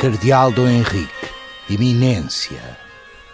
[0.00, 1.28] Cardeal Dom Henrique,
[1.68, 2.78] Eminência.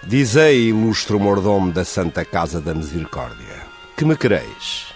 [0.02, 3.62] Dizei, ilustre mordomo da Santa Casa da Misericórdia,
[3.96, 4.86] que me quereis?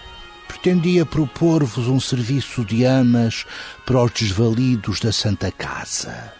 [0.49, 3.45] Pretendia propor-vos um serviço de amas
[3.85, 6.33] para os desvalidos da Santa Casa.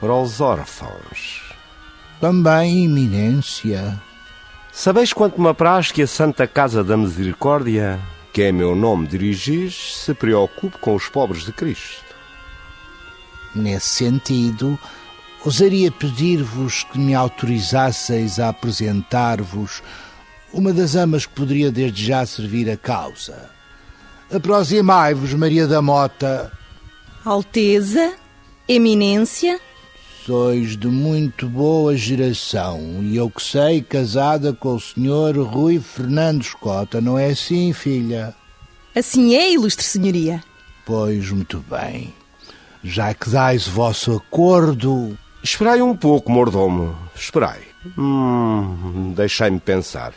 [0.00, 1.52] Para os órfãos.
[2.18, 4.00] Também, Eminência.
[4.72, 8.00] Sabeis quanto me apraz que a Santa Casa da Misericórdia,
[8.32, 12.07] que é meu nome dirigis, se preocupe com os pobres de Cristo.
[13.54, 14.78] Nesse sentido,
[15.44, 19.82] ousaria pedir-vos que me autorizasseis a apresentar-vos
[20.52, 23.50] uma das amas que poderia desde já servir a causa.
[24.32, 26.52] Aproximai-vos, Maria da Mota.
[27.24, 28.14] Alteza,
[28.66, 29.60] Eminência,
[30.28, 36.42] Sois de muito boa geração e eu que sei, casada com o senhor Rui Fernando
[36.42, 38.34] Escota, não é assim, filha?
[38.94, 40.44] assim é, ilustre senhoria.
[40.84, 42.12] Pois muito bem.
[42.82, 46.96] Já que dais o vosso acordo, Esperai um pouco, mordomo.
[47.14, 47.60] Esperai.
[47.96, 50.12] Hum, deixai-me pensar.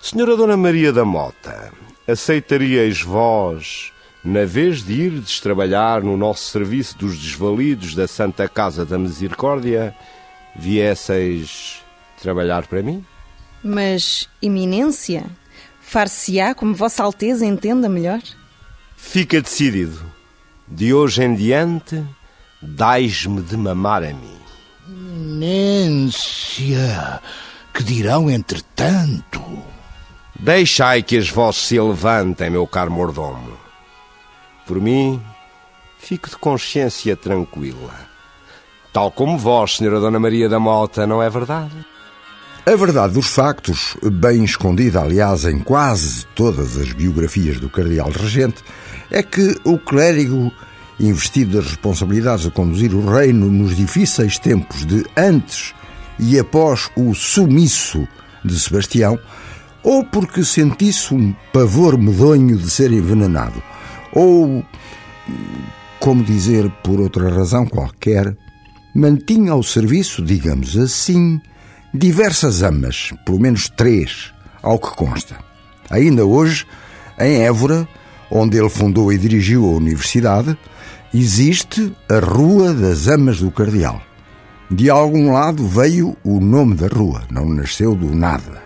[0.00, 1.72] Senhora Dona Maria da Mota,
[2.08, 3.92] aceitaríeis vós,
[4.24, 9.94] na vez de irdes trabalhar no nosso serviço dos desvalidos da Santa Casa da Misericórdia,
[10.56, 11.82] viesseis
[12.20, 13.04] trabalhar para mim?
[13.62, 15.24] Mas, Eminência,
[15.80, 18.20] far-se-á como Vossa Alteza entenda melhor?
[18.96, 20.00] Fica decidido.
[20.68, 22.04] De hoje em diante,
[22.60, 24.38] dais-me de mamar a mim.
[25.42, 27.20] Eminência,
[27.72, 29.42] que dirão entretanto?
[30.38, 33.56] Deixai que as vozes se levantem, meu caro mordomo.
[34.66, 35.22] Por mim,
[35.98, 37.94] fico de consciência tranquila.
[38.92, 41.91] Tal como vós, senhora Dona Maria da Mota, não é verdade?
[42.64, 48.62] A verdade dos factos, bem escondida aliás em quase todas as biografias do Cardeal Regente,
[49.10, 50.52] é que o clérigo,
[51.00, 55.74] investido das responsabilidades de conduzir o reino nos difíceis tempos de antes
[56.20, 58.06] e após o sumiço
[58.44, 59.18] de Sebastião,
[59.82, 63.60] ou porque sentisse um pavor medonho de ser envenenado,
[64.12, 64.64] ou,
[65.98, 68.36] como dizer, por outra razão qualquer,
[68.94, 71.40] mantinha ao serviço, digamos assim,
[71.92, 74.32] diversas amas, pelo menos três,
[74.62, 75.36] ao que consta.
[75.90, 76.66] Ainda hoje,
[77.18, 77.86] em Évora,
[78.30, 80.56] onde ele fundou e dirigiu a universidade,
[81.12, 84.00] existe a Rua das Amas do Cardeal.
[84.70, 88.62] De algum lado veio o nome da rua, não nasceu do nada.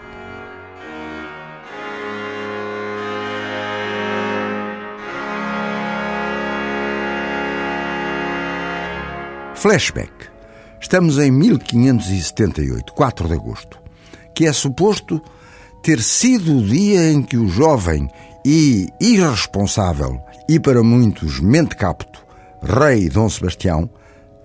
[9.57, 10.36] Flashback.
[10.87, 13.77] Estamos em 1578, 4 de agosto,
[14.33, 15.21] que é suposto
[15.83, 18.09] ter sido o dia em que o jovem
[18.45, 22.25] e irresponsável e para muitos mente capto
[22.63, 23.91] rei Dom Sebastião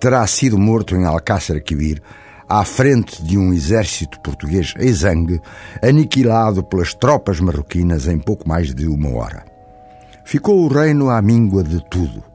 [0.00, 2.02] terá sido morto em Alcácer Quibir
[2.48, 5.40] à frente de um exército português exangue
[5.80, 9.44] aniquilado pelas tropas marroquinas em pouco mais de uma hora.
[10.24, 12.31] Ficou o reino à míngua de tudo,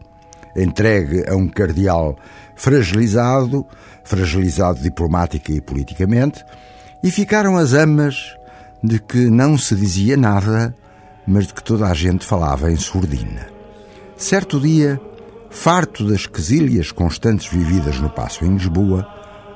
[0.58, 2.18] entregue a um cardeal
[2.56, 3.66] fragilizado,
[4.04, 6.44] fragilizado diplomática e politicamente,
[7.04, 8.36] e ficaram as amas
[8.84, 10.74] de que não se dizia nada,
[11.28, 13.48] mas de que toda a gente falava em surdina.
[14.18, 15.00] Certo dia,
[15.50, 19.08] farto das quesílias constantes vividas no passo em Lisboa,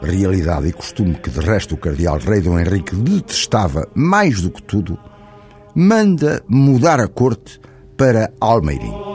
[0.01, 4.61] realidade e costume que de resto o cardeal rei Dom Henrique detestava mais do que
[4.61, 4.97] tudo,
[5.75, 7.59] manda mudar a corte
[7.95, 9.10] para Almeirim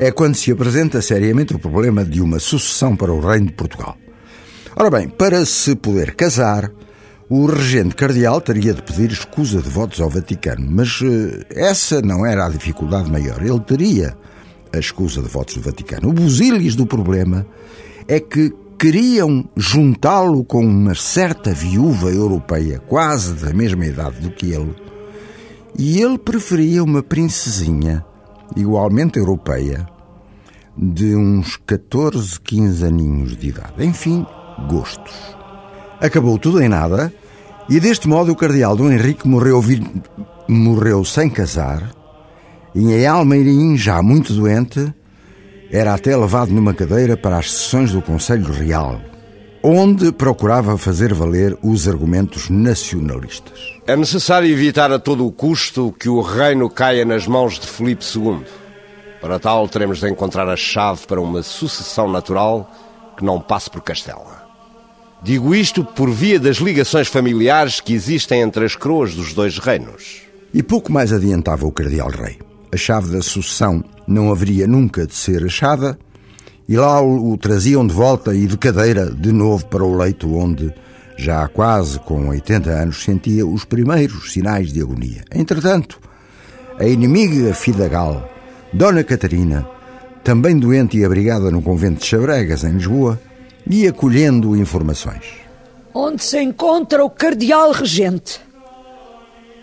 [0.00, 3.98] é quando se apresenta seriamente o problema de uma sucessão para o Reino de Portugal.
[4.74, 6.72] Ora bem, para se poder casar,
[7.28, 12.24] o regente cardeal teria de pedir escusa de votos ao Vaticano, mas eh, essa não
[12.24, 13.42] era a dificuldade maior.
[13.42, 14.16] Ele teria
[14.72, 16.08] a escusa de votos do Vaticano.
[16.08, 17.46] O busilis do problema
[18.08, 24.50] é que queriam juntá-lo com uma certa viúva europeia, quase da mesma idade do que
[24.50, 24.74] ele,
[25.78, 28.02] e ele preferia uma princesinha
[28.56, 29.86] igualmente europeia,
[30.76, 33.84] de uns 14, 15 aninhos de idade.
[33.84, 34.26] Enfim,
[34.68, 35.36] gostos.
[36.00, 37.12] Acabou tudo em nada,
[37.68, 39.62] e deste modo o cardeal Dom Henrique morreu,
[40.48, 41.90] morreu sem casar,
[42.74, 44.92] e em Almeirim, já muito doente,
[45.70, 49.00] era até levado numa cadeira para as sessões do Conselho Real,
[49.62, 53.74] onde procurava fazer valer os argumentos nacionalistas.
[53.86, 58.04] É necessário evitar a todo o custo que o reino caia nas mãos de Filipe
[58.04, 58.40] II.
[59.20, 62.70] Para tal, teremos de encontrar a chave para uma sucessão natural
[63.16, 64.48] que não passe por Castela.
[65.22, 70.22] Digo isto por via das ligações familiares que existem entre as coroas dos dois reinos.
[70.54, 72.38] E pouco mais adiantava o cardeal rei.
[72.72, 75.98] A chave da sucessão não haveria nunca de ser achada,
[76.70, 80.32] e lá o, o traziam de volta e de cadeira de novo para o leito
[80.32, 80.72] onde,
[81.16, 85.24] já quase com 80 anos, sentia os primeiros sinais de agonia.
[85.34, 85.98] Entretanto,
[86.78, 88.30] a inimiga Fidagal,
[88.72, 89.68] Dona Catarina,
[90.22, 93.20] também doente e abrigada no convento de Chabregas, em Lisboa,
[93.68, 95.24] ia colhendo informações.
[95.92, 98.40] Onde se encontra o cardeal regente?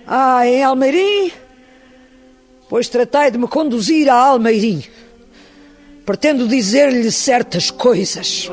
[0.05, 1.31] Ah, em Almeirim?
[2.69, 4.83] Pois tratei de me conduzir a Almeirim.
[6.07, 8.49] Pretendo dizer-lhe certas coisas.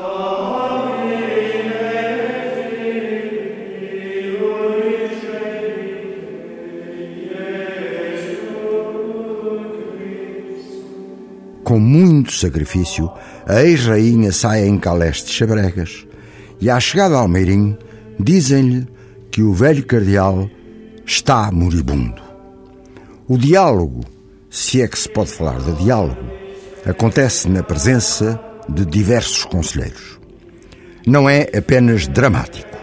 [11.63, 13.09] Com muito sacrifício,
[13.47, 16.05] a ex-rainha sai em Calés de Chabregas
[16.59, 17.77] e, à chegada a Almeirim,
[18.19, 18.85] dizem-lhe
[19.31, 20.49] que o velho cardeal
[21.05, 22.21] está moribundo.
[23.29, 24.01] O diálogo,
[24.49, 26.43] se é que se pode falar de diálogo,
[26.85, 28.39] acontece na presença
[28.69, 30.19] de diversos conselheiros.
[31.05, 32.77] Não é apenas dramático,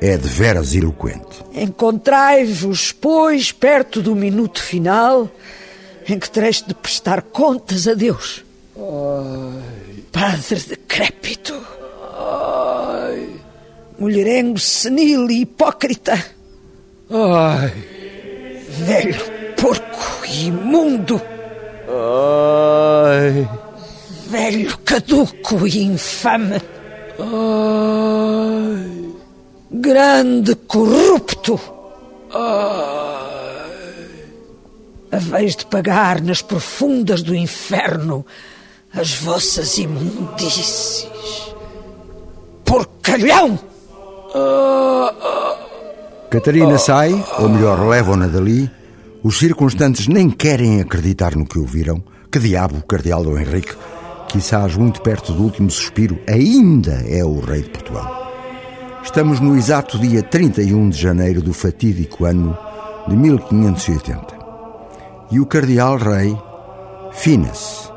[0.00, 1.44] é de veras eloquente.
[1.52, 5.30] Encontrai-vos, pois, perto do minuto final
[6.08, 8.44] em que tereis de prestar contas a Deus.
[8.76, 10.02] Ai.
[10.12, 11.54] Padre decrépito.
[12.16, 13.28] Ai.
[13.98, 16.22] Mulherengo senil e hipócrita.
[17.10, 17.72] Ai.
[18.68, 21.20] Velho porco e imundo.
[21.88, 22.93] Ai.
[24.44, 26.60] Velho caduco e infame.
[27.18, 29.14] Ai.
[29.70, 31.58] Grande corrupto.
[32.30, 33.24] Ai
[35.10, 38.26] haveis de pagar nas profundas do inferno
[38.92, 41.06] as vossas imundícies.
[42.64, 43.58] Porcalhão!
[46.28, 48.70] Catarina sai, ou melhor, levam-na dali.
[49.22, 52.02] Os circunstantes nem querem acreditar no que ouviram.
[52.30, 53.74] Que diabo o cardeal Dom Henrique,
[54.34, 58.32] quizás muito perto do último suspiro, ainda é o rei de Portugal.
[59.00, 62.58] Estamos no exato dia 31 de janeiro do fatídico ano
[63.06, 64.26] de 1580
[65.30, 66.36] e o cardeal rei
[67.12, 67.88] fina-se.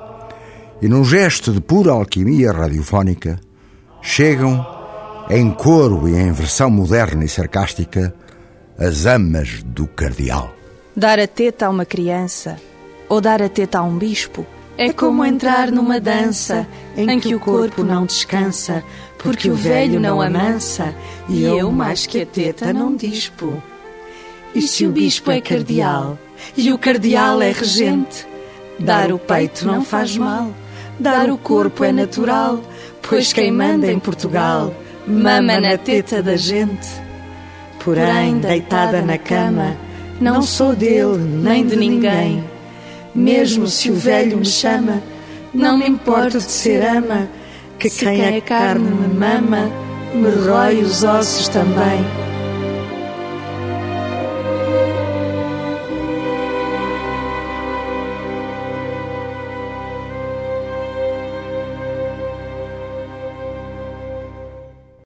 [0.80, 3.40] E num gesto de pura alquimia radiofónica,
[4.00, 4.64] chegam,
[5.32, 8.14] em coro e em versão moderna e sarcástica,
[8.78, 10.54] as amas do cardeal.
[10.96, 12.58] Dar a teta a uma criança
[13.10, 14.46] ou dar a teta a um bispo
[14.78, 18.84] é como entrar numa dança em que o corpo não descansa,
[19.18, 20.94] porque o velho não amansa
[21.28, 23.62] e eu, mais que a teta, não dispo.
[24.54, 26.18] E se o bispo é cardeal
[26.56, 28.28] e o cardeal é regente,
[28.78, 30.54] dar o peito não faz mal,
[31.00, 32.62] dar o corpo é natural,
[33.02, 34.74] pois quem manda em Portugal
[35.08, 36.88] mama na teta da gente.
[37.84, 39.76] Porém, deitada na cama,
[40.20, 42.44] não sou dele nem de ninguém.
[43.18, 45.02] Mesmo se o velho me chama,
[45.52, 47.28] não me importo de ser ama,
[47.80, 49.72] que quem a carne me mama,
[50.14, 52.27] me rói os ossos também.